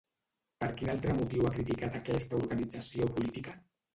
[0.63, 3.57] Per quin altre motiu ha criticat aquesta organització política?